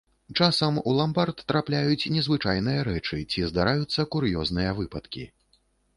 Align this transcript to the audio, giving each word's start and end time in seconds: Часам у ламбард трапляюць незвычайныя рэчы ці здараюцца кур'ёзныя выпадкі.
Часам 0.43 0.77
у 0.91 0.93
ламбард 0.99 1.43
трапляюць 1.51 2.09
незвычайныя 2.15 2.79
рэчы 2.89 3.21
ці 3.35 3.45
здараюцца 3.53 4.07
кур'ёзныя 4.17 4.71
выпадкі. 4.81 5.23